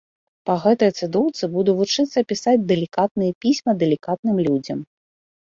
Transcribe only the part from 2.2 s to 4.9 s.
пісаць далікатныя пісьмы далікатным людзям.